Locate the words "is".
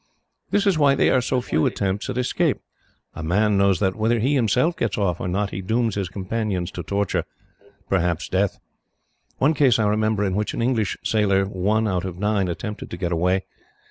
0.65-0.79